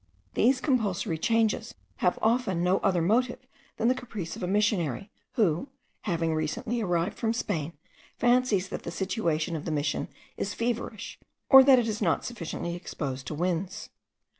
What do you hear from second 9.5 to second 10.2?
of the Mission